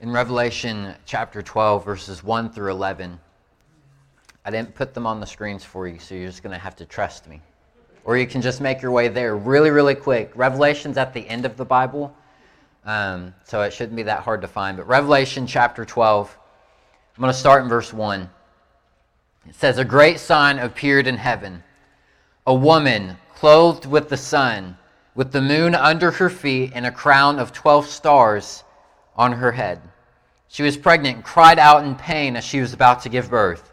[0.00, 3.18] in Revelation chapter 12, verses 1 through 11.
[4.44, 6.76] I didn't put them on the screens for you, so you're just going to have
[6.76, 7.40] to trust me.
[8.04, 10.30] Or you can just make your way there really, really quick.
[10.34, 12.14] Revelation's at the end of the Bible,
[12.84, 14.76] um, so it shouldn't be that hard to find.
[14.76, 16.38] But Revelation chapter 12,
[17.16, 18.28] I'm going to start in verse 1.
[19.48, 21.62] It says, A great sign appeared in heaven
[22.48, 24.76] a woman clothed with the sun,
[25.16, 28.62] with the moon under her feet, and a crown of 12 stars
[29.16, 29.80] on her head.
[30.48, 33.72] She was pregnant and cried out in pain as she was about to give birth.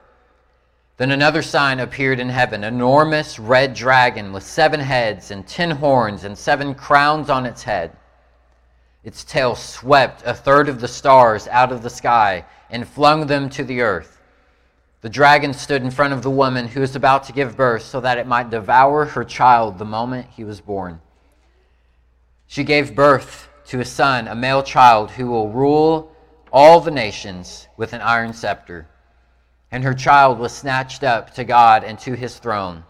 [0.98, 5.72] Then another sign appeared in heaven an enormous red dragon with seven heads and ten
[5.72, 7.96] horns and seven crowns on its head.
[9.04, 13.50] Its tail swept a third of the stars out of the sky and flung them
[13.50, 14.22] to the earth.
[15.02, 18.00] The dragon stood in front of the woman who was about to give birth so
[18.00, 21.02] that it might devour her child the moment he was born.
[22.48, 26.12] She gave birth to a son, a male child, who will rule
[26.52, 28.88] all the nations with an iron scepter.
[29.72, 32.84] And her child was snatched up to God and to his throne.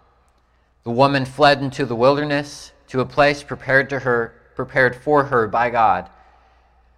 [0.84, 5.48] The woman fled into the wilderness to a place prepared to her prepared for her
[5.48, 6.10] by God,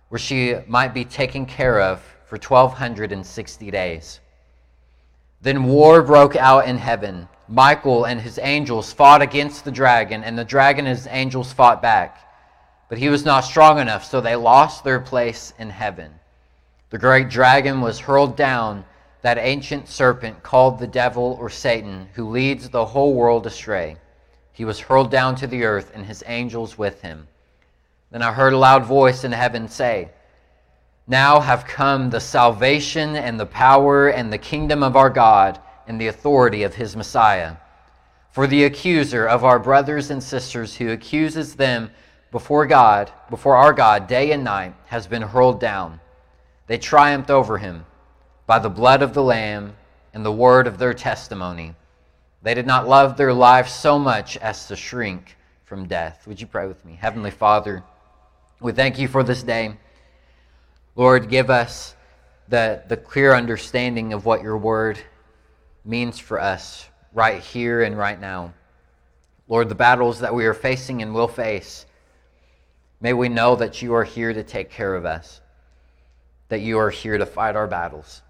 [0.09, 4.19] where she might be taken care of for 1260 days.
[5.41, 7.27] Then war broke out in heaven.
[7.47, 11.81] Michael and his angels fought against the dragon, and the dragon and his angels fought
[11.81, 12.24] back.
[12.87, 16.13] But he was not strong enough, so they lost their place in heaven.
[16.91, 18.85] The great dragon was hurled down,
[19.21, 23.97] that ancient serpent called the devil or Satan, who leads the whole world astray.
[24.51, 27.27] He was hurled down to the earth, and his angels with him.
[28.11, 30.11] Then I heard a loud voice in heaven say,
[31.07, 35.99] Now have come the salvation and the power and the kingdom of our God and
[35.99, 37.55] the authority of his Messiah.
[38.31, 41.89] For the accuser of our brothers and sisters who accuses them
[42.35, 46.01] before God, before our God, day and night, has been hurled down.
[46.67, 47.85] They triumphed over him
[48.45, 49.77] by the blood of the Lamb
[50.13, 51.75] and the word of their testimony.
[52.41, 56.27] They did not love their life so much as to shrink from death.
[56.27, 56.97] Would you pray with me?
[56.99, 57.85] Heavenly Father,
[58.59, 59.77] we thank you for this day.
[60.97, 61.95] Lord, give us
[62.49, 64.99] the, the clear understanding of what your word
[65.85, 68.53] means for us right here and right now.
[69.47, 71.85] Lord, the battles that we are facing and will face
[73.01, 75.41] May we know that you are here to take care of us,
[76.49, 78.21] that you are here to fight our battles.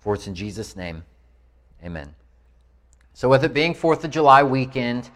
[0.00, 1.04] For it's in Jesus' name,
[1.84, 2.14] amen.
[3.14, 5.10] So, with it being 4th of July weekend,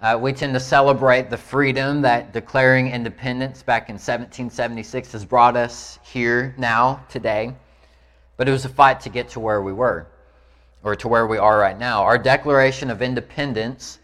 [0.00, 5.56] uh, we tend to celebrate the freedom that declaring independence back in 1776 has brought
[5.56, 7.54] us here now, today.
[8.36, 10.06] But it was a fight to get to where we were,
[10.82, 12.02] or to where we are right now.
[12.02, 13.98] Our Declaration of Independence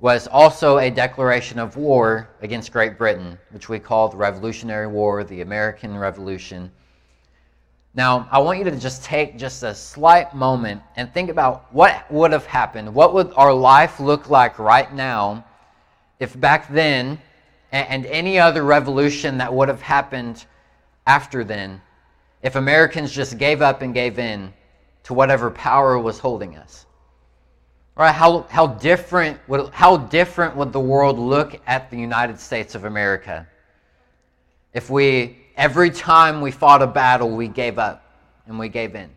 [0.00, 5.24] was also a declaration of war against Great Britain, which we call the Revolutionary War,
[5.24, 6.70] the American Revolution.
[7.94, 12.10] Now, I want you to just take just a slight moment and think about what
[12.10, 12.94] would have happened.
[12.94, 15.44] What would our life look like right now
[16.18, 17.20] if back then
[17.72, 20.46] and any other revolution that would have happened
[21.06, 21.80] after then,
[22.42, 24.52] if Americans just gave up and gave in
[25.02, 26.86] to whatever power was holding us?
[28.00, 28.14] Right?
[28.14, 32.86] How, how, different would, how different would the world look at the United States of
[32.86, 33.46] America
[34.72, 38.02] if we, every time we fought a battle, we gave up
[38.46, 39.10] and we gave in?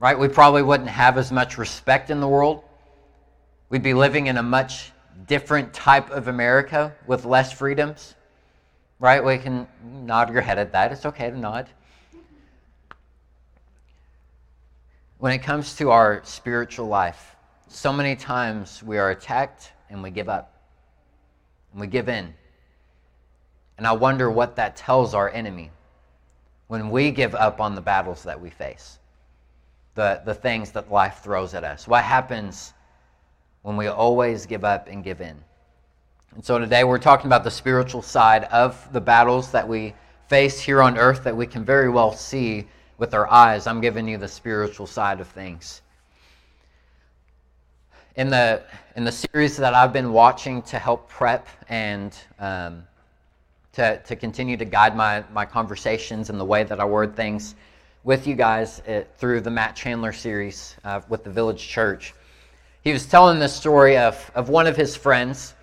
[0.00, 0.18] Right?
[0.18, 2.64] We probably wouldn't have as much respect in the world.
[3.68, 4.90] We'd be living in a much
[5.28, 8.16] different type of America with less freedoms.
[8.98, 9.22] Right?
[9.22, 10.90] We can nod your head at that.
[10.90, 11.68] It's okay to nod.
[15.18, 17.34] When it comes to our spiritual life,
[17.66, 20.62] so many times we are attacked and we give up
[21.72, 22.32] and we give in.
[23.78, 25.72] And I wonder what that tells our enemy
[26.68, 29.00] when we give up on the battles that we face,
[29.96, 31.88] the, the things that life throws at us.
[31.88, 32.72] What happens
[33.62, 35.36] when we always give up and give in?
[36.36, 39.94] And so today we're talking about the spiritual side of the battles that we
[40.28, 42.68] face here on earth that we can very well see
[42.98, 43.66] with our eyes.
[43.66, 45.82] I'm giving you the spiritual side of things.
[48.16, 48.62] In the,
[48.96, 52.82] in the series that I've been watching to help prep and um,
[53.74, 57.54] to, to continue to guide my, my conversations and the way that I word things
[58.02, 62.14] with you guys uh, through the Matt Chandler series uh, with the Village Church,
[62.82, 65.54] he was telling the story of, of one of his friends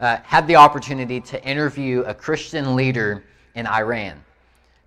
[0.00, 3.22] uh, had the opportunity to interview a Christian leader
[3.54, 4.24] in Iran.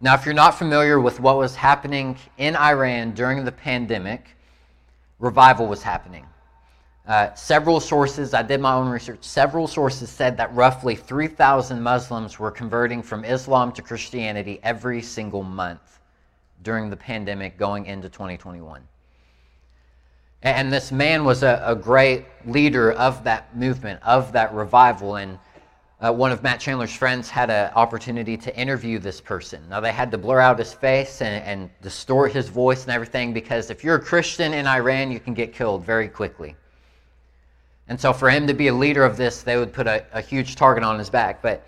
[0.03, 4.35] Now, if you're not familiar with what was happening in Iran during the pandemic,
[5.17, 6.25] revival was happening.
[7.07, 12.37] Uh, several sources, I did my own research, several sources said that roughly 3,000 Muslims
[12.37, 16.01] were converting from Islam to Christianity every single month
[16.63, 18.85] during the pandemic going into 2021.
[20.41, 25.15] And this man was a, a great leader of that movement, of that revival.
[25.15, 25.39] And
[26.03, 29.63] uh, one of Matt Chandler's friends had an opportunity to interview this person.
[29.69, 33.31] Now, they had to blur out his face and, and distort his voice and everything
[33.31, 36.57] because if you're a Christian in Iran, you can get killed very quickly.
[37.87, 40.19] And so, for him to be a leader of this, they would put a, a
[40.19, 41.41] huge target on his back.
[41.41, 41.65] But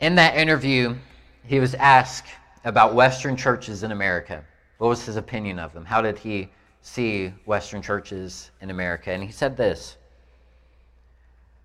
[0.00, 0.96] in that interview,
[1.44, 2.26] he was asked
[2.64, 4.44] about Western churches in America.
[4.78, 5.84] What was his opinion of them?
[5.84, 6.48] How did he
[6.80, 9.12] see Western churches in America?
[9.12, 9.98] And he said this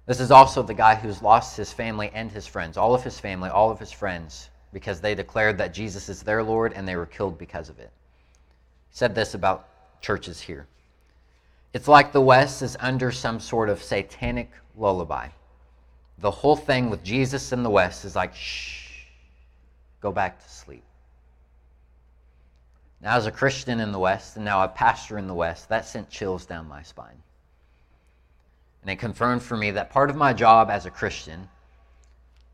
[0.08, 3.20] this is also the guy who's lost his family and his friends, all of his
[3.20, 6.96] family, all of his friends, because they declared that Jesus is their Lord and they
[6.96, 7.92] were killed because of it.
[8.90, 9.68] He said this about
[10.02, 10.66] churches here.
[11.74, 15.28] It's like the West is under some sort of satanic lullaby.
[16.20, 19.04] The whole thing with Jesus in the West is like, shh,
[20.00, 20.84] go back to sleep.
[23.02, 25.86] Now, as a Christian in the West and now a pastor in the West, that
[25.86, 27.22] sent chills down my spine.
[28.88, 31.50] And it confirmed for me that part of my job as a Christian,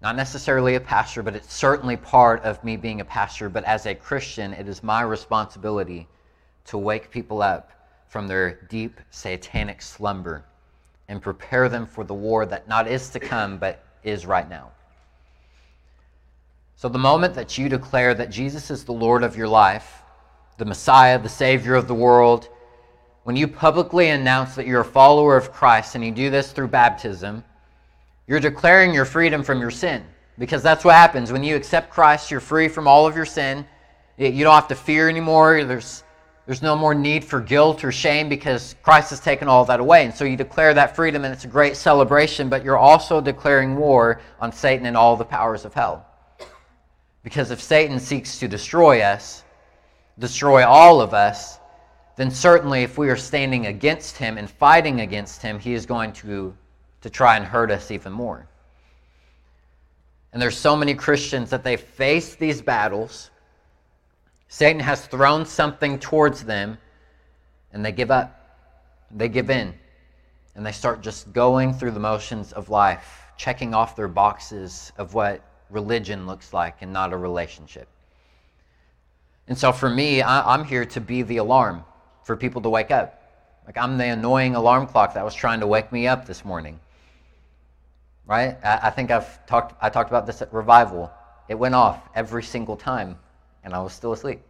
[0.01, 3.85] not necessarily a pastor, but it's certainly part of me being a pastor, but as
[3.85, 6.07] a Christian, it is my responsibility
[6.65, 7.69] to wake people up
[8.07, 10.44] from their deep satanic slumber
[11.07, 14.71] and prepare them for the war that not is to come, but is right now.
[16.77, 20.01] So, the moment that you declare that Jesus is the Lord of your life,
[20.57, 22.50] the Messiah, the Savior of the world,
[23.24, 26.68] when you publicly announce that you're a follower of Christ and you do this through
[26.68, 27.44] baptism,
[28.28, 30.04] you're declaring your freedom from your sin.
[30.40, 31.31] Because that's what happens.
[31.31, 33.66] When you accept Christ, you're free from all of your sin.
[34.18, 35.64] You don't have to fear anymore.
[35.64, 36.04] There's,
[36.48, 40.06] there's no more need for guilt or shame because Christ has taken all that away.
[40.06, 43.75] And so you declare that freedom, and it's a great celebration, but you're also declaring
[43.75, 46.06] war on Satan and all the powers of hell.
[47.24, 49.44] Because if Satan seeks to destroy us,
[50.18, 51.60] destroy all of us,
[52.15, 56.13] then certainly if we are standing against him and fighting against him, he is going
[56.13, 56.56] to,
[57.01, 58.48] to try and hurt us even more.
[60.31, 63.31] And there's so many Christians that they face these battles.
[64.48, 66.77] Satan has thrown something towards them,
[67.71, 68.39] and they give up.
[69.12, 69.74] They give in.
[70.56, 75.15] And they start just going through the motions of life, checking off their boxes of
[75.15, 77.88] what religion looks like and not a relationship.
[79.48, 81.83] And so for me, I, am here to be the alarm
[82.24, 83.22] for people to wake up.
[83.66, 86.80] Like I'm the annoying alarm clock that was trying to wake me up this morning.
[88.25, 88.58] Right?
[88.64, 91.12] I, I think I've talked I talked about this at revival.
[91.48, 93.18] It went off every single time
[93.64, 94.42] and I was still asleep.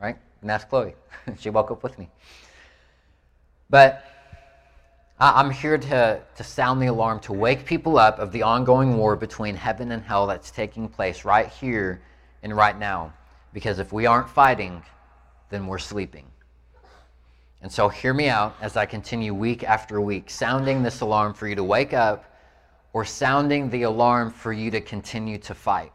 [0.00, 0.16] Right?
[0.40, 0.94] And that's Chloe.
[1.38, 2.08] she woke up with me.
[3.70, 4.04] But
[5.18, 9.14] I'm here to, to sound the alarm, to wake people up of the ongoing war
[9.14, 12.02] between heaven and hell that's taking place right here
[12.42, 13.12] and right now.
[13.52, 14.82] Because if we aren't fighting,
[15.50, 16.26] then we're sleeping.
[17.64, 21.48] And so, hear me out as I continue week after week, sounding this alarm for
[21.48, 22.26] you to wake up
[22.92, 25.90] or sounding the alarm for you to continue to fight.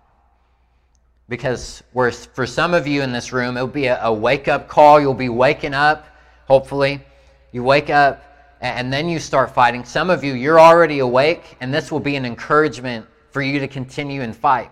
[1.29, 4.99] Because for some of you in this room, it'll be a, a wake up call.
[4.99, 6.07] You'll be waking up,
[6.47, 7.05] hopefully.
[7.51, 9.85] You wake up and then you start fighting.
[9.85, 13.67] Some of you, you're already awake, and this will be an encouragement for you to
[13.67, 14.71] continue and fight.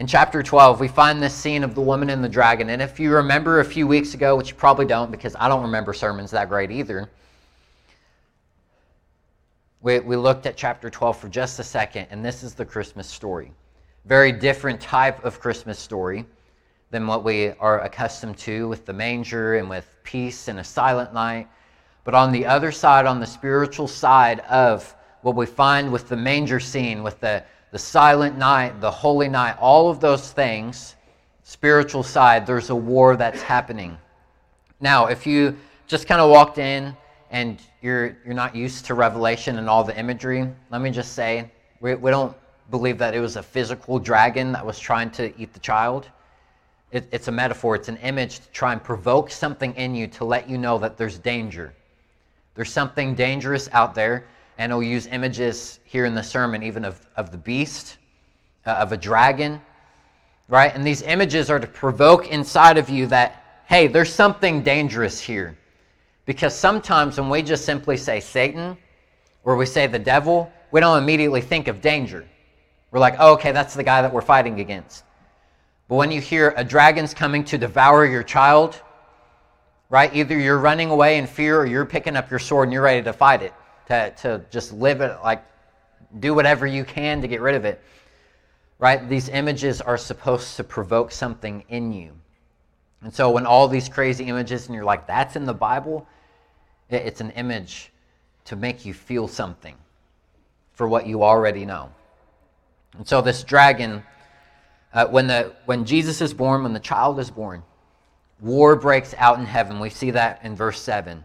[0.00, 2.70] In chapter 12, we find this scene of the woman and the dragon.
[2.70, 5.60] And if you remember a few weeks ago, which you probably don't because I don't
[5.60, 7.10] remember sermons that great either,
[9.82, 13.06] we, we looked at chapter 12 for just a second, and this is the Christmas
[13.08, 13.52] story.
[14.06, 16.24] Very different type of Christmas story
[16.90, 21.12] than what we are accustomed to with the manger and with peace and a silent
[21.12, 21.46] night.
[22.04, 26.16] But on the other side, on the spiritual side of what we find with the
[26.16, 30.96] manger scene, with the the silent night, the holy night, all of those things,
[31.44, 33.96] spiritual side, there's a war that's happening.
[34.80, 36.96] Now, if you just kind of walked in
[37.30, 41.50] and you're, you're not used to Revelation and all the imagery, let me just say,
[41.80, 42.36] we, we don't
[42.70, 46.08] believe that it was a physical dragon that was trying to eat the child.
[46.90, 50.24] It, it's a metaphor, it's an image to try and provoke something in you to
[50.24, 51.72] let you know that there's danger.
[52.54, 54.26] There's something dangerous out there
[54.60, 57.96] and he'll use images here in the sermon, even of, of the beast,
[58.66, 59.58] uh, of a dragon,
[60.48, 60.74] right?
[60.74, 65.56] And these images are to provoke inside of you that, hey, there's something dangerous here.
[66.26, 68.76] Because sometimes when we just simply say Satan
[69.44, 72.28] or we say the devil, we don't immediately think of danger.
[72.90, 75.04] We're like, oh, okay, that's the guy that we're fighting against.
[75.88, 78.78] But when you hear a dragon's coming to devour your child,
[79.88, 80.14] right?
[80.14, 83.02] Either you're running away in fear or you're picking up your sword and you're ready
[83.02, 83.54] to fight it,
[83.90, 85.44] to, to just live it, like
[86.20, 87.82] do whatever you can to get rid of it,
[88.78, 89.08] right?
[89.08, 92.12] These images are supposed to provoke something in you.
[93.02, 96.06] And so when all these crazy images and you're like, that's in the Bible,
[96.88, 97.90] it's an image
[98.44, 99.76] to make you feel something
[100.72, 101.90] for what you already know.
[102.96, 104.02] And so this dragon,
[104.92, 107.62] uh, when, the, when Jesus is born, when the child is born,
[108.40, 109.80] war breaks out in heaven.
[109.80, 111.24] We see that in verse 7.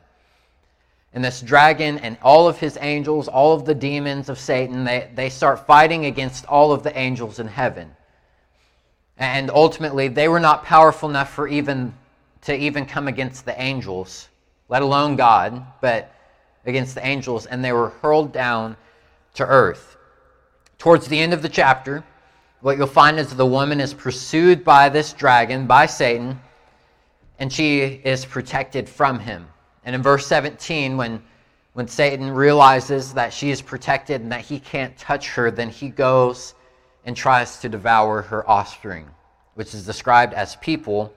[1.15, 5.09] And this dragon and all of his angels, all of the demons of Satan, they,
[5.15, 7.95] they start fighting against all of the angels in heaven.
[9.17, 11.93] And ultimately, they were not powerful enough for even
[12.41, 14.27] to even come against the angels,
[14.67, 16.13] let alone God, but
[16.65, 18.75] against the angels, and they were hurled down
[19.35, 19.95] to earth.
[20.77, 22.03] Towards the end of the chapter,
[22.59, 26.41] what you'll find is the woman is pursued by this dragon, by Satan,
[27.39, 29.47] and she is protected from him.
[29.85, 31.21] And in verse 17, when,
[31.73, 35.89] when Satan realizes that she is protected and that he can't touch her, then he
[35.89, 36.55] goes
[37.05, 39.07] and tries to devour her offspring,
[39.53, 41.13] which is described as people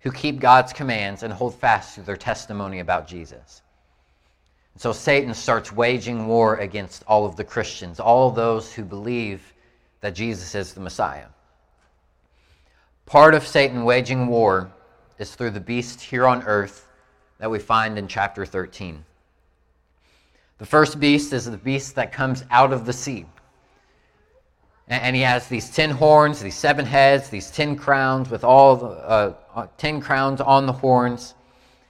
[0.00, 3.62] who keep God's commands and hold fast to their testimony about Jesus.
[4.76, 9.54] So Satan starts waging war against all of the Christians, all those who believe
[10.00, 11.26] that Jesus is the Messiah.
[13.06, 14.72] Part of Satan waging war
[15.18, 16.88] is through the beast here on earth
[17.42, 19.04] that we find in chapter 13.
[20.58, 23.26] The first beast is the beast that comes out of the sea.
[24.86, 28.86] And he has these ten horns, these seven heads, these ten crowns with all the,
[28.86, 31.34] uh, uh, ten crowns on the horns.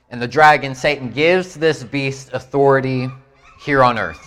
[0.08, 3.10] And the dragon, Satan, gives this beast authority
[3.62, 4.26] here on earth.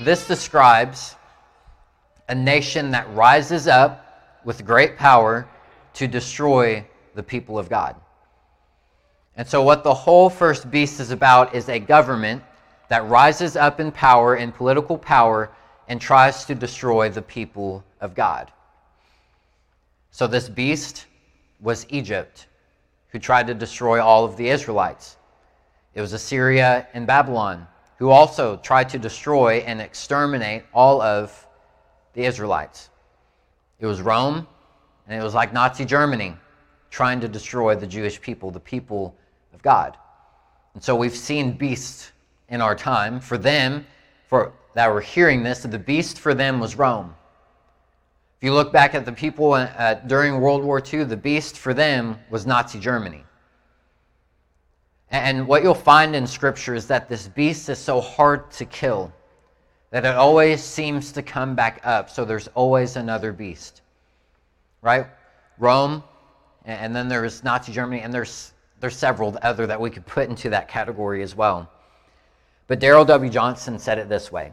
[0.00, 1.14] This describes
[2.28, 5.46] a nation that rises up with great power
[5.94, 7.94] to destroy the people of God.
[9.36, 12.42] And so, what the whole first beast is about is a government
[12.88, 15.50] that rises up in power, in political power,
[15.88, 18.52] and tries to destroy the people of God.
[20.10, 21.06] So, this beast
[21.60, 22.46] was Egypt
[23.08, 25.16] who tried to destroy all of the Israelites.
[25.94, 27.66] It was Assyria and Babylon,
[27.98, 31.46] who also tried to destroy and exterminate all of
[32.14, 32.90] the Israelites.
[33.80, 34.46] It was Rome,
[35.06, 36.34] and it was like Nazi Germany
[36.90, 39.14] trying to destroy the Jewish people, the people
[39.52, 39.96] of God.
[40.74, 42.12] And so we've seen beasts
[42.48, 43.20] in our time.
[43.20, 43.86] For them,
[44.26, 47.14] for that were hearing this, the beast for them was Rome.
[48.38, 51.74] If you look back at the people uh, during World War II, the beast for
[51.74, 53.24] them was Nazi Germany.
[55.10, 59.12] And what you'll find in Scripture is that this beast is so hard to kill
[59.90, 62.08] that it always seems to come back up.
[62.08, 63.82] So there's always another beast.
[64.80, 65.06] Right?
[65.58, 66.02] Rome,
[66.64, 70.50] and then there's Nazi Germany, and there's, there's several other that we could put into
[70.50, 71.70] that category as well.
[72.66, 73.30] But Darrell W.
[73.30, 74.52] Johnson said it this way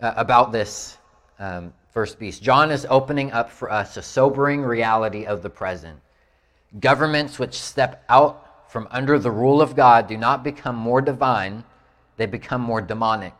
[0.00, 0.96] uh, about this
[1.38, 2.42] um, first beast.
[2.42, 6.00] John is opening up for us a sobering reality of the present.
[6.80, 11.64] Governments which step out from under the rule of God do not become more divine,
[12.16, 13.34] they become more demonic.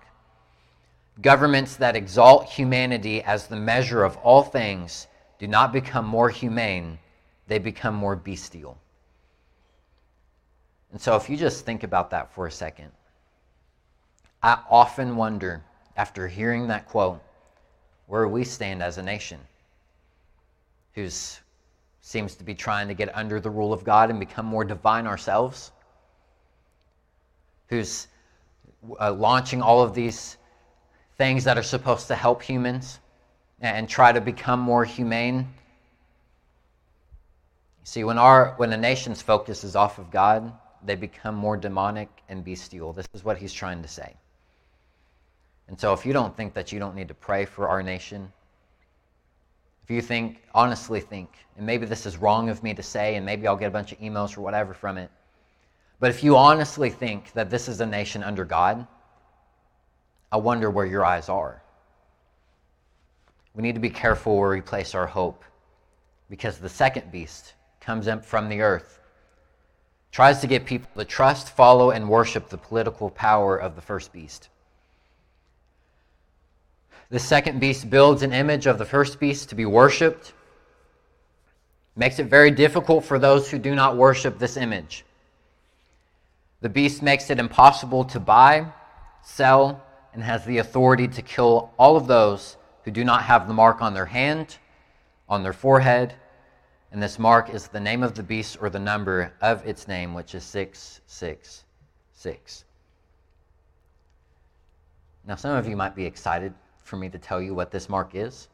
[1.23, 5.07] Governments that exalt humanity as the measure of all things
[5.39, 6.99] do not become more humane,
[7.47, 8.77] they become more bestial.
[10.93, 12.91] And so, if you just think about that for a second,
[14.43, 15.63] I often wonder,
[15.97, 17.21] after hearing that quote,
[18.07, 19.39] where we stand as a nation
[20.95, 21.09] who
[22.01, 25.07] seems to be trying to get under the rule of God and become more divine
[25.07, 25.73] ourselves,
[27.69, 28.09] who's
[28.99, 30.39] uh, launching all of these
[31.19, 32.99] things that are supposed to help humans
[33.61, 35.47] and try to become more humane.
[37.85, 40.53] See, when, our, when a nation's focus is off of God,
[40.85, 42.93] they become more demonic and bestial.
[42.93, 44.15] This is what he's trying to say.
[45.69, 48.33] And so, if you don't think that you don't need to pray for our nation,
[49.85, 53.25] if you think, honestly think, and maybe this is wrong of me to say, and
[53.25, 55.11] maybe I'll get a bunch of emails or whatever from it,
[56.01, 58.87] but if you honestly think that this is a nation under God,
[60.31, 61.63] I wonder where your eyes are.
[63.55, 65.45] We need to be careful where we place our hope
[66.31, 68.98] because the second beast comes up from the earth,
[70.11, 74.13] tries to get people to trust, follow, and worship the political power of the first
[74.13, 74.49] beast.
[77.11, 80.33] The second beast builds an image of the first beast to be worshiped,
[81.97, 85.05] makes it very difficult for those who do not worship this image.
[86.61, 88.67] The beast makes it impossible to buy,
[89.23, 93.55] sell, and has the authority to kill all of those who do not have the
[93.55, 94.59] mark on their hand,
[95.29, 96.15] on their forehead,
[96.91, 100.15] And this mark is the name of the beast or the number of its name,
[100.15, 102.65] which is 666.
[105.27, 108.15] Now, some of you might be excited for me to tell you what this mark
[108.15, 108.49] is.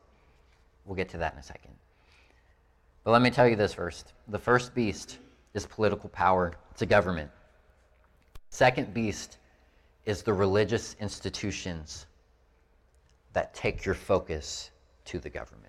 [0.84, 1.70] We'll get to that in a second.
[3.04, 4.12] But let me tell you this first.
[4.28, 5.18] The first beast
[5.54, 7.30] is political power, it's a government.
[8.50, 9.38] Second beast
[10.04, 12.06] is the religious institutions
[13.32, 14.70] that take your focus
[15.06, 15.63] to the government.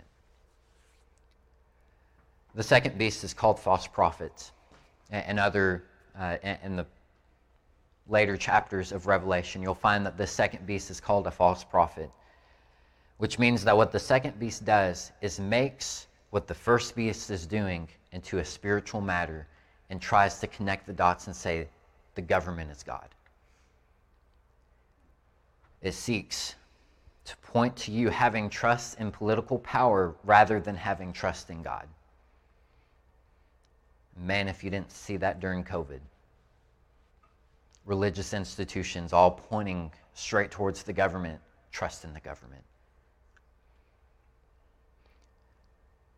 [2.56, 4.54] The second beast is called false prophets.
[5.12, 5.84] And other,
[6.18, 6.86] uh, in the
[8.08, 12.10] later chapters of Revelation, you'll find that the second beast is called a false prophet,
[13.18, 17.46] which means that what the second beast does is makes what the first beast is
[17.46, 19.48] doing into a spiritual matter
[19.90, 21.68] and tries to connect the dots and say,
[22.16, 23.10] the government is God.
[25.82, 26.56] It seeks
[27.26, 31.88] to point to you having trust in political power rather than having trust in God.
[34.16, 36.00] Man, if you didn't see that during COVID,
[37.86, 41.40] religious institutions all pointing straight towards the government,
[41.72, 42.64] trust in the government.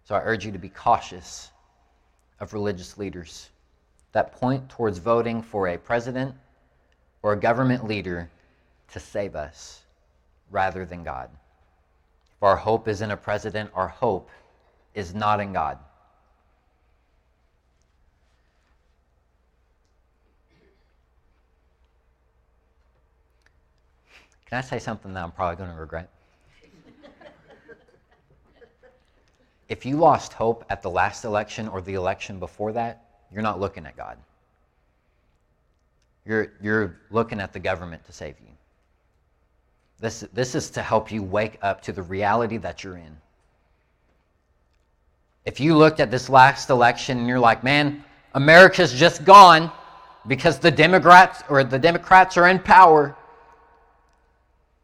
[0.03, 1.51] So I urge you to be cautious
[2.39, 3.49] of religious leaders
[4.13, 6.33] that point towards voting for a president
[7.23, 8.29] or a government leader
[8.89, 9.81] to save us
[10.49, 11.29] rather than God.
[12.37, 14.29] If our hope is in a president, our hope
[14.93, 15.77] is not in God.
[24.49, 26.09] Can I say something that I'm probably going to regret?
[29.69, 33.59] if you lost hope at the last election or the election before that, you're not
[33.59, 34.17] looking at God.
[36.25, 38.47] You're, you're looking at the government to save you.
[39.99, 43.17] This, this is to help you wake up to the reality that you're in.
[45.45, 49.71] If you looked at this last election and you're like, man, America's just gone
[50.27, 53.15] because the Democrats or the Democrats are in power.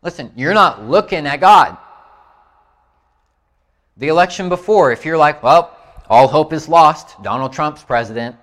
[0.04, 1.78] Listen, you're not looking at God.
[3.98, 5.78] The election before, if you're like, well,
[6.10, 8.36] all hope is lost, Donald Trump's president,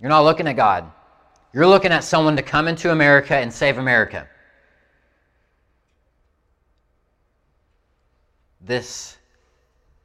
[0.00, 0.90] you're not looking at God.
[1.52, 4.26] You're looking at someone to come into America and save America.
[8.60, 9.18] This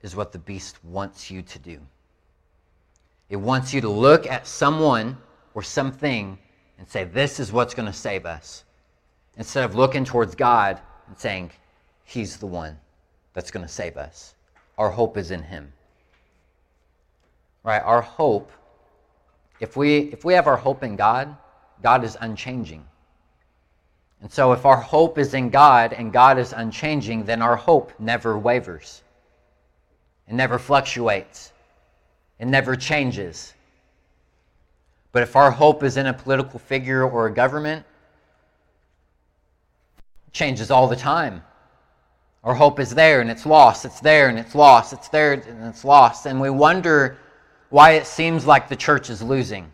[0.01, 1.79] is what the beast wants you to do.
[3.29, 5.17] It wants you to look at someone
[5.53, 6.37] or something
[6.77, 8.64] and say, This is what's going to save us.
[9.37, 11.51] Instead of looking towards God and saying,
[12.03, 12.77] He's the one
[13.33, 14.35] that's going to save us.
[14.77, 15.71] Our hope is in Him.
[17.63, 17.81] Right?
[17.81, 18.51] Our hope,
[19.59, 21.35] if we, if we have our hope in God,
[21.81, 22.85] God is unchanging.
[24.21, 27.91] And so, if our hope is in God and God is unchanging, then our hope
[27.99, 29.03] never wavers.
[30.27, 31.51] It never fluctuates.
[32.39, 33.53] It never changes.
[35.11, 37.85] But if our hope is in a political figure or a government,
[40.35, 41.41] changes all the time.
[42.43, 45.65] Our hope is there and it's lost, it's there and it's lost, it's there and
[45.65, 46.27] it's lost.
[46.27, 47.17] And we wonder
[47.69, 49.71] why it seems like the church is losing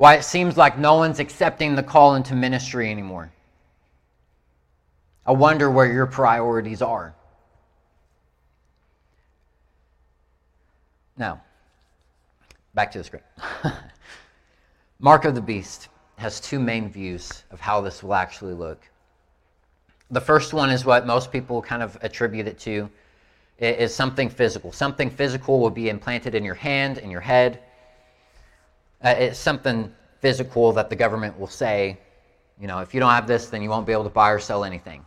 [0.00, 3.30] why it seems like no one's accepting the call into ministry anymore.
[5.26, 7.14] I wonder where your priorities are.
[11.18, 11.42] Now,
[12.72, 13.26] back to the script.
[14.98, 18.80] Mark of the Beast has two main views of how this will actually look.
[20.10, 22.90] The first one is what most people kind of attribute it to
[23.58, 24.72] is something physical.
[24.72, 27.60] Something physical will be implanted in your hand, in your head,
[29.02, 31.98] uh, it's something physical that the government will say,
[32.60, 34.38] you know, if you don't have this, then you won't be able to buy or
[34.38, 35.04] sell anything,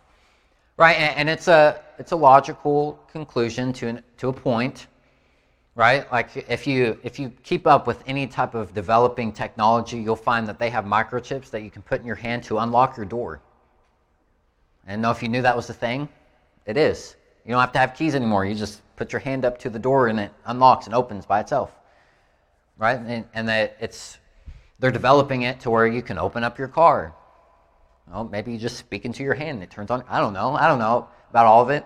[0.78, 0.95] right?
[0.97, 4.88] And, and it's a it's a logical conclusion to an, to a point,
[5.76, 6.12] right?
[6.12, 10.48] Like if you if you keep up with any type of developing technology, you'll find
[10.48, 13.42] that they have microchips that you can put in your hand to unlock your door.
[14.86, 16.10] And know if you knew that was the thing,
[16.66, 17.16] it is.
[17.46, 18.46] You don't have to have keys anymore.
[18.46, 21.40] You just put your hand up to the door and it unlocks and opens by
[21.40, 21.72] itself
[22.78, 23.00] right?
[23.00, 24.18] And, and that it's
[24.80, 27.14] they're developing it to where you can open up your car.
[28.12, 30.04] Well, maybe you just speak into your hand and it turns on.
[30.10, 30.56] I don't know.
[30.56, 31.86] I don't know about all of it.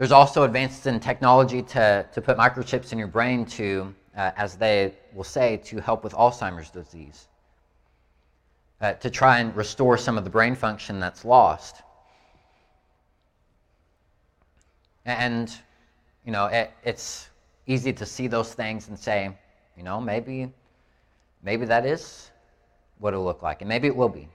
[0.00, 4.56] There's also advances in technology to, to put microchips in your brain to, uh, as
[4.56, 7.28] they will say, to help with Alzheimer's disease.
[8.80, 11.82] Uh, to try and restore some of the brain function that's lost.
[15.04, 15.54] And,
[16.24, 17.28] you know, it, it's
[17.66, 19.30] easy to see those things and say,
[19.76, 20.50] you know, maybe,
[21.42, 22.30] maybe that is
[23.00, 24.30] what it'll look like, and maybe it will be.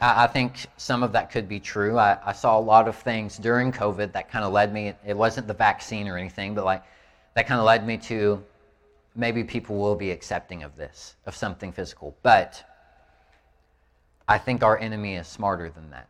[0.00, 1.98] I, I think some of that could be true.
[1.98, 5.16] I, I saw a lot of things during COVID that kind of led me, it
[5.16, 6.82] wasn't the vaccine or anything, but like
[7.34, 8.42] that kind of led me to
[9.14, 12.16] maybe people will be accepting of this, of something physical.
[12.22, 12.62] But
[14.28, 16.08] I think our enemy is smarter than that.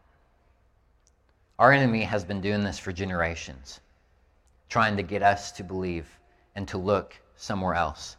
[1.59, 3.81] Our enemy has been doing this for generations,
[4.69, 6.07] trying to get us to believe
[6.55, 8.17] and to look somewhere else.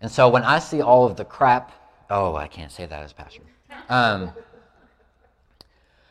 [0.00, 1.72] And so when I see all of the crap,
[2.08, 3.42] oh, I can't say that as pastor.
[3.88, 4.32] Um,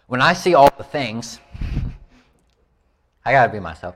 [0.07, 1.39] when I see all the things,
[3.25, 3.95] I gotta be myself.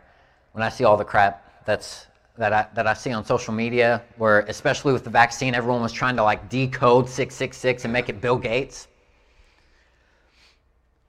[0.52, 4.04] When I see all the crap that's that I, that I see on social media,
[4.18, 8.20] where especially with the vaccine, everyone was trying to like decode 666 and make it
[8.20, 8.88] Bill Gates.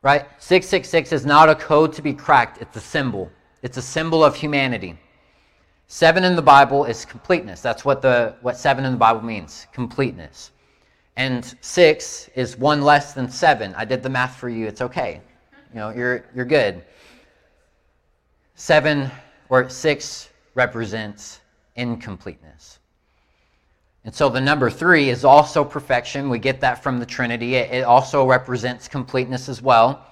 [0.02, 0.26] Right?
[0.38, 3.30] 666 is not a code to be cracked, it's a symbol.
[3.62, 4.98] It's a symbol of humanity.
[5.86, 7.60] Seven in the Bible is completeness.
[7.60, 10.50] That's what the what seven in the Bible means, completeness.
[11.16, 13.74] And six is one less than seven.
[13.76, 14.66] I did the math for you.
[14.66, 15.20] It's okay.
[15.72, 16.84] You know, you're you're good.
[18.54, 19.10] Seven
[19.48, 21.40] or six represents
[21.76, 22.78] incompleteness.
[24.04, 26.28] And so the number three is also perfection.
[26.28, 27.54] We get that from the Trinity.
[27.54, 30.04] It also represents completeness as well.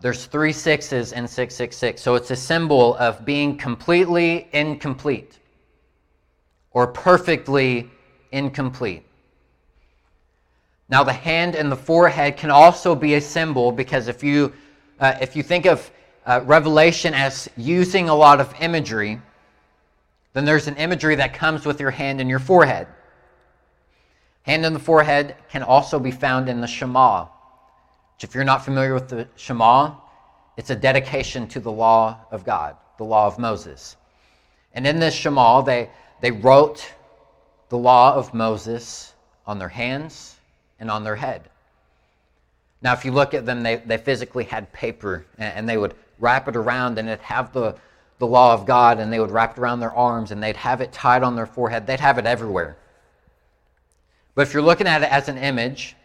[0.00, 2.00] There's three sixes in 666.
[2.00, 5.38] So it's a symbol of being completely incomplete
[6.72, 7.90] or perfectly
[8.32, 9.04] incomplete.
[10.90, 14.54] Now, the hand and the forehead can also be a symbol because if you,
[14.98, 15.90] uh, if you think of
[16.24, 19.20] uh, Revelation as using a lot of imagery,
[20.32, 22.86] then there's an imagery that comes with your hand and your forehead.
[24.42, 27.26] Hand and the forehead can also be found in the Shema,
[28.14, 29.94] which, if you're not familiar with the Shema,
[30.56, 33.96] it's a dedication to the law of God, the law of Moses.
[34.72, 35.90] And in this Shema, they,
[36.22, 36.94] they wrote
[37.68, 39.12] the law of Moses
[39.46, 40.37] on their hands
[40.78, 41.48] and on their head.
[42.80, 45.94] Now, if you look at them, they, they physically had paper and, and they would
[46.18, 47.74] wrap it around and it'd have the,
[48.18, 50.80] the law of God and they would wrap it around their arms and they'd have
[50.80, 51.86] it tied on their forehead.
[51.86, 52.76] They'd have it everywhere.
[54.34, 55.96] But if you're looking at it as an image,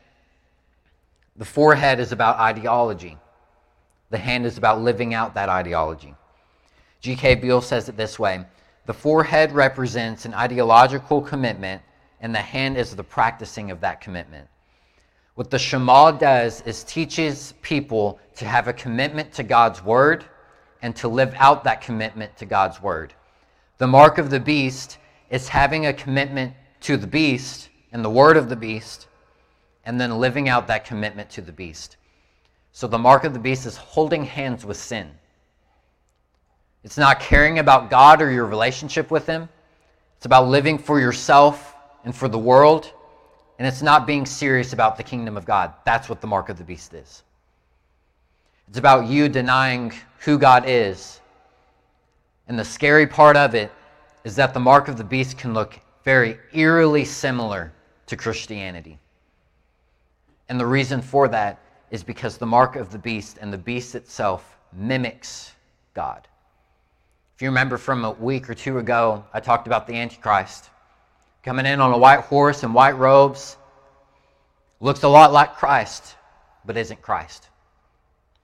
[1.36, 3.18] the forehead is about ideology,
[4.10, 6.16] the hand is about living out that ideology.
[7.02, 7.36] G.K.
[7.36, 8.46] Beale says it this way
[8.86, 11.82] The forehead represents an ideological commitment,
[12.22, 14.48] and the hand is the practicing of that commitment.
[15.36, 20.26] What the Shema does is teaches people to have a commitment to God's word
[20.82, 23.14] and to live out that commitment to God's word.
[23.80, 28.38] The mark of the beast is having a commitment to the beast and the word
[28.38, 29.08] of the beast,
[29.86, 31.98] and then living out that commitment to the beast.
[32.72, 35.12] So the mark of the beast is holding hands with sin.
[36.84, 39.48] It's not caring about God or your relationship with Him.
[40.18, 42.92] It's about living for yourself and for the world.
[43.60, 45.74] And it's not being serious about the kingdom of God.
[45.86, 47.24] That's what the mark of the beast is.
[48.68, 51.22] It's about you denying who God is.
[52.48, 53.72] And the scary part of it
[54.24, 57.72] is that the mark of the beast can look very eerily similar
[58.08, 59.00] to Christianity.
[60.50, 61.60] And the reason for that
[61.92, 65.54] is because the mark of the beast and the beast itself mimics
[65.94, 66.28] God.
[67.36, 70.70] If you remember from a week or two ago, I talked about the Antichrist
[71.44, 73.58] coming in on a white horse and white robes.
[74.80, 76.16] Looks a lot like Christ,
[76.66, 77.50] but isn't Christ.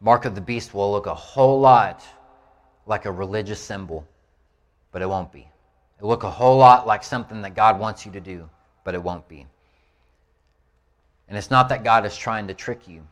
[0.01, 2.03] Mark of the beast will look a whole lot
[2.85, 4.07] like a religious symbol,
[4.91, 5.47] but it won't be.
[5.97, 8.49] It'll look a whole lot like something that God wants you to do,
[8.83, 9.45] but it won't be.
[11.27, 13.05] And it's not that God is trying to trick you.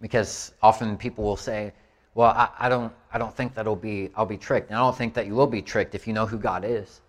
[0.00, 1.72] Because often people will say,
[2.14, 4.68] Well, I, I don't I don't think that'll be I'll be tricked.
[4.68, 7.00] And I don't think that you will be tricked if you know who God is.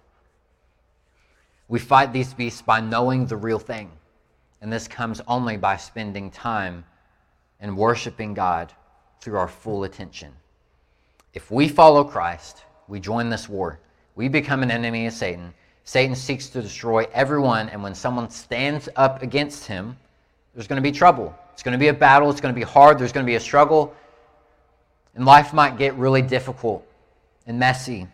[1.67, 3.91] We fight these beasts by knowing the real thing.
[4.61, 6.85] And this comes only by spending time
[7.59, 8.73] and worshiping God
[9.21, 10.31] through our full attention.
[11.33, 13.79] If we follow Christ, we join this war.
[14.15, 15.53] We become an enemy of Satan.
[15.83, 19.95] Satan seeks to destroy everyone, and when someone stands up against him,
[20.53, 21.35] there's going to be trouble.
[21.53, 22.29] It's going to be a battle.
[22.29, 22.97] It's going to be hard.
[22.97, 23.95] There's going to be a struggle.
[25.15, 26.85] And life might get really difficult
[27.45, 28.07] and messy.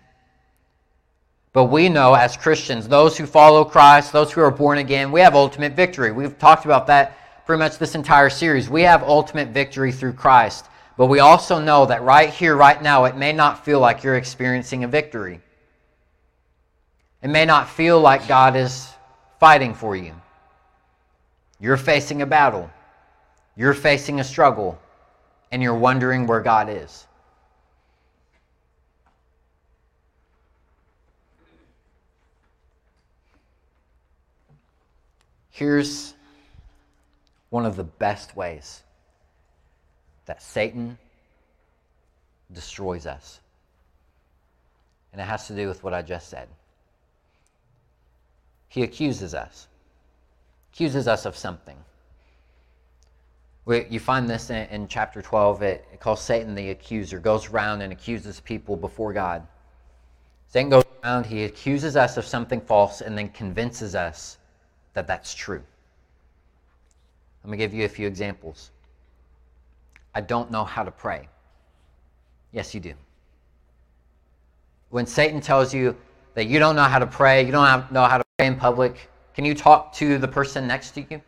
[1.53, 5.21] But we know as Christians, those who follow Christ, those who are born again, we
[5.21, 6.11] have ultimate victory.
[6.11, 8.69] We've talked about that pretty much this entire series.
[8.69, 10.65] We have ultimate victory through Christ.
[10.97, 14.15] But we also know that right here, right now, it may not feel like you're
[14.15, 15.41] experiencing a victory.
[17.21, 18.89] It may not feel like God is
[19.39, 20.13] fighting for you.
[21.59, 22.69] You're facing a battle,
[23.55, 24.79] you're facing a struggle,
[25.51, 27.05] and you're wondering where God is.
[35.53, 36.15] Here's
[37.51, 38.81] one of the best ways
[40.25, 40.97] that Satan
[42.51, 43.39] destroys us.
[45.11, 46.47] And it has to do with what I just said.
[48.67, 49.67] He accuses us,
[50.73, 51.77] accuses us of something.
[53.67, 55.61] You find this in, in chapter 12.
[55.61, 59.45] It, it calls Satan the accuser, goes around and accuses people before God.
[60.47, 64.39] Satan goes around, he accuses us of something false and then convinces us
[64.93, 65.63] that that's true.
[67.43, 68.71] Let me give you a few examples.
[70.15, 71.27] I don't know how to pray.
[72.51, 72.93] Yes, you do.
[74.89, 75.95] When Satan tells you
[76.35, 79.09] that you don't know how to pray, you don't know how to pray in public,
[79.33, 81.21] can you talk to the person next to you?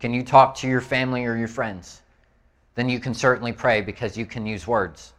[0.00, 2.02] Can you talk to your family or your friends?
[2.74, 5.12] Then you can certainly pray because you can use words.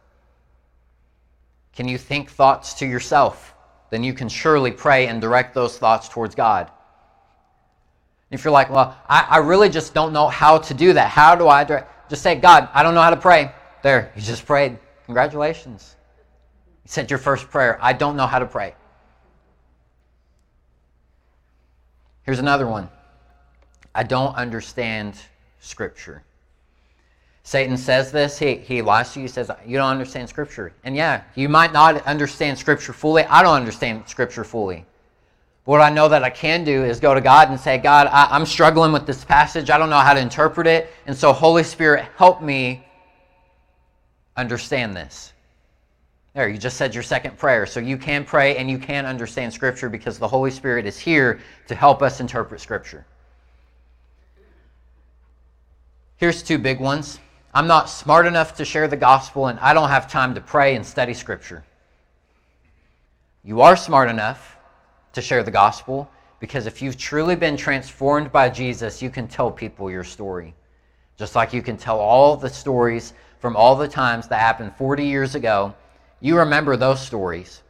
[1.74, 3.54] Can you think thoughts to yourself?
[3.90, 6.70] Then you can surely pray and direct those thoughts towards God.
[8.30, 11.08] If you're like, well, I, I really just don't know how to do that.
[11.08, 12.10] How do I direct?
[12.10, 13.52] Just say, God, I don't know how to pray.
[13.82, 14.78] There, you just prayed.
[15.06, 15.96] Congratulations.
[16.84, 17.78] You said your first prayer.
[17.80, 18.74] I don't know how to pray.
[22.22, 22.88] Here's another one.
[23.94, 25.18] I don't understand
[25.58, 26.22] Scripture.
[27.42, 30.72] Satan says this, he, he lies to you, says, You don't understand Scripture.
[30.84, 33.24] And yeah, you might not understand Scripture fully.
[33.24, 34.84] I don't understand Scripture fully.
[35.70, 38.26] What I know that I can do is go to God and say, God, I,
[38.32, 39.70] I'm struggling with this passage.
[39.70, 40.92] I don't know how to interpret it.
[41.06, 42.84] And so, Holy Spirit, help me
[44.36, 45.32] understand this.
[46.34, 47.66] There, you just said your second prayer.
[47.66, 51.38] So you can pray and you can understand Scripture because the Holy Spirit is here
[51.68, 53.06] to help us interpret Scripture.
[56.16, 57.20] Here's two big ones.
[57.54, 60.74] I'm not smart enough to share the gospel, and I don't have time to pray
[60.74, 61.62] and study Scripture.
[63.44, 64.56] You are smart enough
[65.12, 69.50] to share the gospel because if you've truly been transformed by Jesus, you can tell
[69.50, 70.54] people your story.
[71.18, 75.04] Just like you can tell all the stories from all the times that happened 40
[75.04, 75.74] years ago.
[76.20, 77.62] You remember those stories.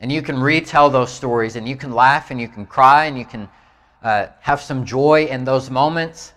[0.00, 3.18] And you can retell those stories, and you can laugh, and you can cry, and
[3.18, 3.48] you can
[4.02, 6.32] uh, have some joy in those moments.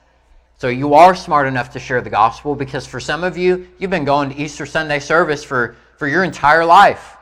[0.57, 3.91] So you are smart enough to share the gospel because for some of you, you've
[3.91, 7.17] been going to Easter Sunday service for, for your entire life.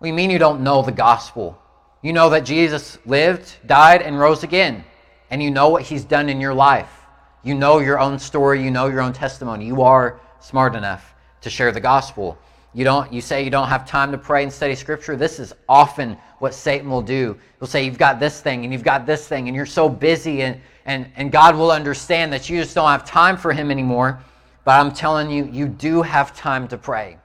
[0.00, 1.60] We mean you don't know the gospel?
[2.02, 4.84] You know that Jesus lived, died, and rose again.
[5.30, 6.90] And you know what he's done in your life.
[7.42, 9.66] You know your own story, you know your own testimony.
[9.66, 12.38] You are smart enough to share the gospel.
[12.74, 15.16] You don't you say you don't have time to pray and study scripture.
[15.16, 17.36] This is often what Satan will do.
[17.58, 20.42] He'll say you've got this thing and you've got this thing and you're so busy
[20.42, 24.20] and and, and God will understand that you just don't have time for him anymore.
[24.64, 27.18] But I'm telling you, you do have time to pray.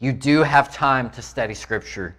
[0.00, 2.16] You do have time to study scripture.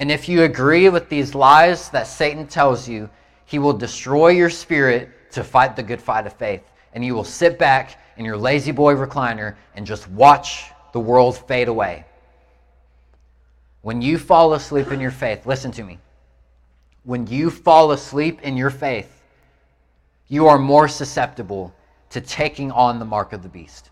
[0.00, 3.10] And if you agree with these lies that Satan tells you,
[3.44, 6.62] he will destroy your spirit to fight the good fight of faith.
[6.94, 11.36] And you will sit back in your lazy boy recliner and just watch the world
[11.36, 12.06] fade away.
[13.82, 15.98] When you fall asleep in your faith, listen to me.
[17.04, 19.22] When you fall asleep in your faith,
[20.28, 21.74] you are more susceptible
[22.10, 23.90] to taking on the mark of the beast.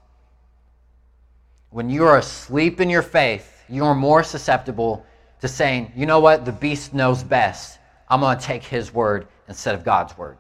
[1.70, 5.04] When you are asleep in your faith, you are more susceptible
[5.40, 7.78] to saying, you know what, the beast knows best.
[8.08, 10.38] I'm going to take his word instead of God's word.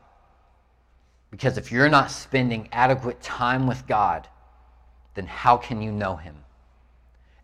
[1.30, 4.26] Because if you're not spending adequate time with God,
[5.14, 6.34] then how can you know him?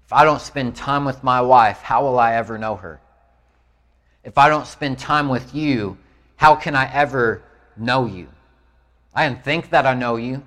[0.07, 3.01] If I don't spend time with my wife, how will I ever know her?
[4.23, 5.99] If I don't spend time with you,
[6.37, 7.43] how can I ever
[7.77, 8.29] know you?
[9.15, 10.43] I can think that I know you.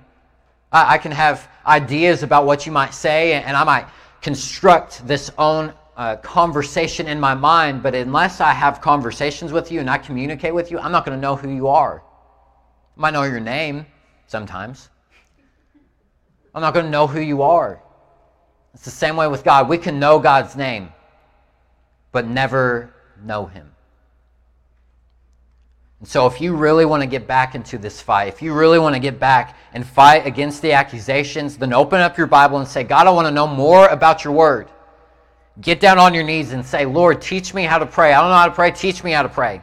[0.72, 3.86] I, I can have ideas about what you might say, and, and I might
[4.20, 5.72] construct this own
[6.22, 10.70] conversation in my mind, but unless I have conversations with you and I communicate with
[10.70, 12.04] you, I'm not going to know who you are.
[12.96, 13.84] I might know your name
[14.28, 14.90] sometimes.
[16.54, 17.82] I'm not going to know who you are.
[18.74, 19.68] It's the same way with God.
[19.68, 20.92] We can know God's name,
[22.12, 23.68] but never know Him.
[25.98, 28.78] And so, if you really want to get back into this fight, if you really
[28.78, 32.68] want to get back and fight against the accusations, then open up your Bible and
[32.68, 34.68] say, God, I want to know more about your word.
[35.60, 38.12] Get down on your knees and say, Lord, teach me how to pray.
[38.12, 38.70] I don't know how to pray.
[38.70, 39.60] Teach me how to pray.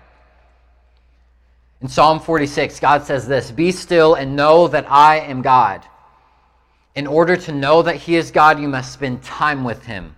[1.81, 5.85] In Psalm 46, God says this Be still and know that I am God.
[6.95, 10.15] In order to know that He is God, you must spend time with Him.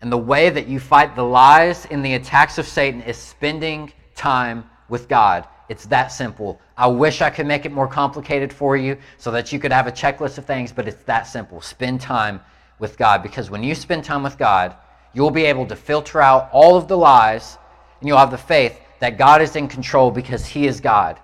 [0.00, 3.92] And the way that you fight the lies and the attacks of Satan is spending
[4.14, 5.46] time with God.
[5.68, 6.60] It's that simple.
[6.76, 9.86] I wish I could make it more complicated for you so that you could have
[9.86, 11.60] a checklist of things, but it's that simple.
[11.60, 12.40] Spend time
[12.78, 14.76] with God because when you spend time with God,
[15.16, 17.56] you'll be able to filter out all of the lies
[18.00, 21.18] and you'll have the faith that God is in control because He is God.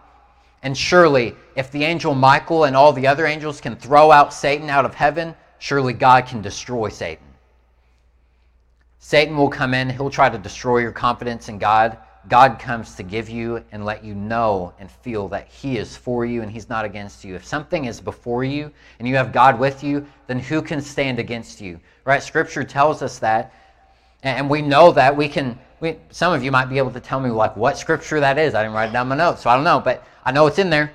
[0.62, 4.70] And surely, if the angel Michael and all the other angels can throw out Satan
[4.70, 7.26] out of heaven, surely God can destroy Satan.
[8.98, 11.98] Satan will come in, he'll try to destroy your confidence in God.
[12.28, 16.24] God comes to give you and let you know and feel that He is for
[16.24, 17.34] you and He's not against you.
[17.34, 21.18] If something is before you and you have God with you, then who can stand
[21.18, 21.80] against you?
[22.04, 22.22] Right?
[22.22, 23.52] Scripture tells us that.
[24.22, 25.58] And we know that we can.
[25.80, 28.54] We, some of you might be able to tell me like what scripture that is.
[28.54, 30.60] I didn't write it down my notes, so I don't know, but I know it's
[30.60, 30.92] in there.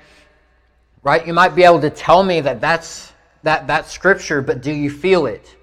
[1.02, 1.26] Right?
[1.26, 3.12] You might be able to tell me that that's
[3.42, 5.56] that that scripture, but do you feel it?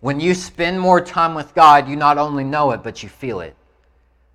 [0.00, 3.40] When you spend more time with God, you not only know it, but you feel
[3.40, 3.56] it.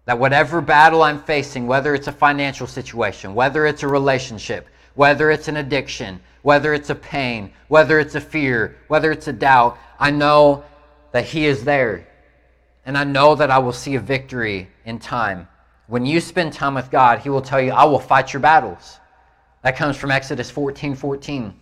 [0.05, 5.29] That whatever battle I'm facing, whether it's a financial situation, whether it's a relationship, whether
[5.29, 9.77] it's an addiction, whether it's a pain, whether it's a fear, whether it's a doubt,
[9.99, 10.63] I know
[11.11, 12.07] that He is there.
[12.85, 15.47] And I know that I will see a victory in time.
[15.87, 18.99] When you spend time with God, He will tell you, I will fight your battles.
[19.63, 21.53] That comes from Exodus 14 14.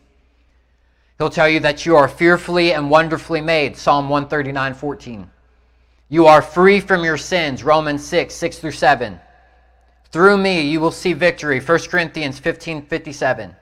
[1.18, 5.30] He'll tell you that you are fearfully and wonderfully made, Psalm 139 14.
[6.10, 9.20] You are free from your sins, Romans 6, 6 through 7.
[10.12, 13.56] Through me you will see victory, 1 Corinthians 15, 57.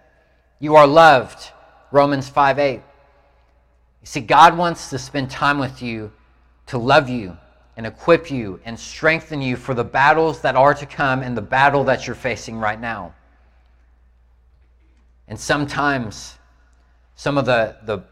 [0.59, 1.51] You are loved,
[1.91, 2.73] Romans 5, 8.
[2.73, 2.81] You
[4.03, 6.11] see, God wants to spend time with you
[6.67, 7.37] to love you
[7.77, 11.41] and equip you and strengthen you for the battles that are to come and the
[11.41, 13.13] battle that you're facing right now.
[15.27, 16.37] And sometimes,
[17.15, 18.03] some of the, the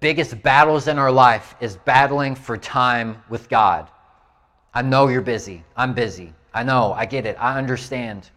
[0.00, 3.88] biggest battles in our life is battling for time with God.
[4.74, 5.64] I know you're busy.
[5.76, 6.34] I'm busy.
[6.52, 6.92] I know.
[6.92, 7.36] I get it.
[7.38, 8.28] I understand.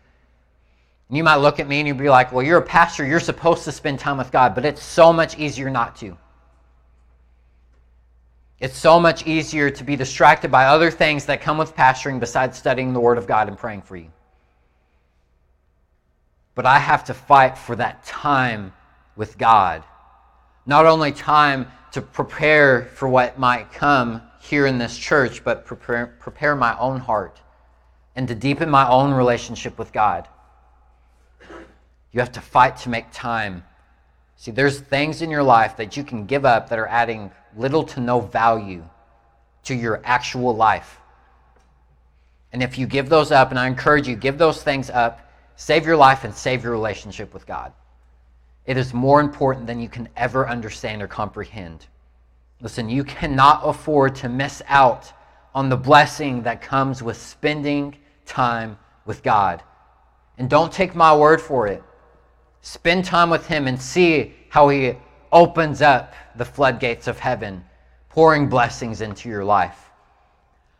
[1.09, 3.05] And you might look at me and you'd be like, well, you're a pastor.
[3.05, 6.17] You're supposed to spend time with God, but it's so much easier not to.
[8.61, 12.57] It's so much easier to be distracted by other things that come with pastoring besides
[12.57, 14.11] studying the Word of God and praying for you.
[16.53, 18.71] But I have to fight for that time
[19.15, 19.83] with God
[20.65, 26.15] not only time to prepare for what might come here in this church, but prepare,
[26.19, 27.41] prepare my own heart
[28.15, 30.27] and to deepen my own relationship with God.
[32.11, 33.63] You have to fight to make time.
[34.35, 37.83] See, there's things in your life that you can give up that are adding little
[37.83, 38.83] to no value
[39.63, 40.99] to your actual life.
[42.53, 45.85] And if you give those up, and I encourage you, give those things up, save
[45.85, 47.71] your life and save your relationship with God.
[48.65, 51.87] It is more important than you can ever understand or comprehend.
[52.61, 55.11] Listen, you cannot afford to miss out
[55.55, 59.63] on the blessing that comes with spending time with God.
[60.37, 61.83] And don't take my word for it.
[62.61, 64.95] Spend time with Him and see how He
[65.31, 67.63] opens up the floodgates of heaven,
[68.09, 69.89] pouring blessings into your life.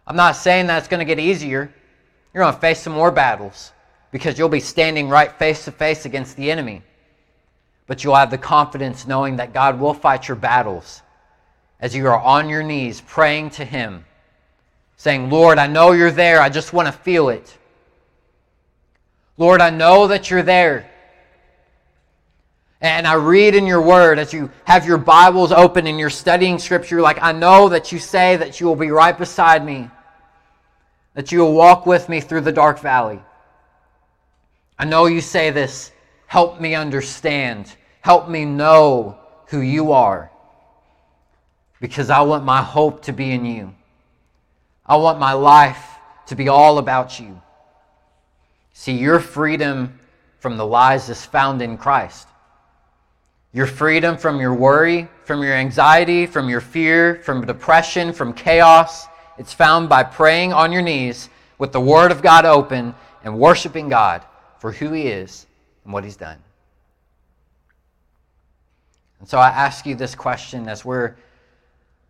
[0.07, 1.73] I'm not saying that it's going to get easier.
[2.33, 3.71] You're going to face some more battles
[4.11, 6.83] because you'll be standing right face to face against the enemy
[7.91, 11.01] but you'll have the confidence knowing that God will fight your battles
[11.79, 14.05] as you are on your knees praying to Him,
[14.97, 16.41] saying, Lord, I know you're there.
[16.41, 17.57] I just want to feel it.
[19.37, 20.89] Lord, I know that you're there.
[22.81, 26.57] And I read in your word as you have your Bibles open and you're studying
[26.57, 29.89] Scripture, like, I know that you say that you will be right beside me,
[31.13, 33.19] that you will walk with me through the dark valley.
[34.79, 35.91] I know you say this.
[36.25, 37.75] Help me understand.
[38.01, 40.31] Help me know who you are
[41.79, 43.75] because I want my hope to be in you.
[44.85, 47.41] I want my life to be all about you.
[48.73, 49.99] See, your freedom
[50.39, 52.27] from the lies is found in Christ.
[53.53, 59.07] Your freedom from your worry, from your anxiety, from your fear, from depression, from chaos,
[59.37, 63.89] it's found by praying on your knees with the Word of God open and worshiping
[63.89, 64.23] God
[64.59, 65.47] for who He is
[65.83, 66.37] and what He's done.
[69.19, 71.15] And so I ask you this question as we're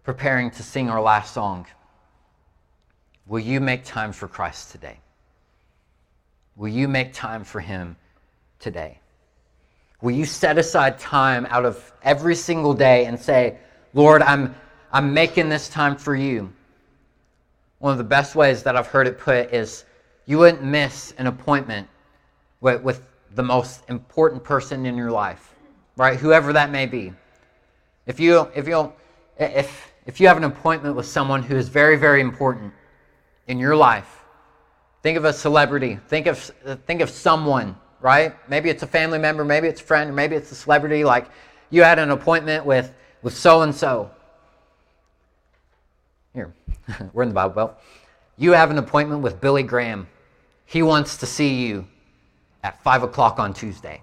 [0.04, 1.66] preparing to sing our last song
[3.28, 5.00] Will you make time for Christ today?
[6.56, 7.96] Will you make time for Him
[8.60, 9.01] today?
[10.02, 13.58] Will you set aside time out of every single day and say,
[13.94, 14.56] Lord, I'm,
[14.92, 16.52] I'm making this time for you?
[17.80, 19.86] One of the best ways that I've heard it put is
[20.26, 21.88] you wouldn't miss an appointment
[22.62, 23.04] with, with
[23.34, 25.52] the most important person in your life
[25.96, 26.20] right?
[26.20, 27.14] Whoever that may be.
[28.06, 28.92] If you if you
[29.38, 32.74] if if you have an appointment with someone who is very very important
[33.48, 34.24] in your life,
[35.04, 36.00] think of a celebrity.
[36.08, 36.40] Think of
[36.88, 38.36] think of someone, right?
[38.50, 41.04] Maybe it's a family member, maybe it's a friend, maybe it's a celebrity.
[41.04, 41.28] Like
[41.70, 44.12] you had an appointment with with so and so.
[46.34, 46.54] Here,
[47.14, 47.80] we're in the Bible Belt.
[48.38, 50.08] You have an appointment with Billy Graham.
[50.66, 51.88] He wants to see you.
[52.64, 54.02] at 5 o'clock on Tuesday.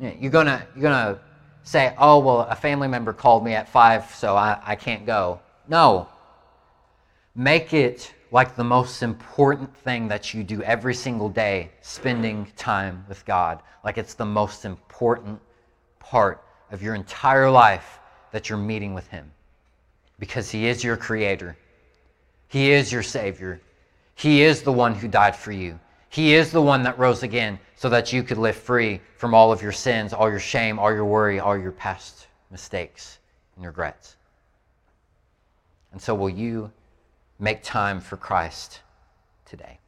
[0.00, 1.20] You're to you're gonna
[1.64, 5.40] say, oh, well, a family member called me at 5, so I, I can't go.
[5.68, 6.08] No.
[7.34, 13.04] Make it like the most important thing that you do every single day, spending time
[13.08, 13.62] with God.
[13.84, 15.40] Like it's the most important
[15.98, 17.98] part of your entire life
[18.32, 19.30] that you're meeting with Him.
[20.18, 21.56] Because He is your Creator,
[22.48, 23.60] He is your Savior,
[24.14, 25.78] He is the one who died for you.
[26.10, 29.52] He is the one that rose again so that you could live free from all
[29.52, 33.18] of your sins, all your shame, all your worry, all your past mistakes
[33.56, 34.16] and regrets.
[35.92, 36.72] And so, will you
[37.38, 38.80] make time for Christ
[39.44, 39.78] today?